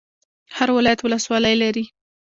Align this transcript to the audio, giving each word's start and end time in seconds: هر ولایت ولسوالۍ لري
هر 0.57 0.69
ولایت 0.77 0.99
ولسوالۍ 1.01 1.53
لري 1.63 1.85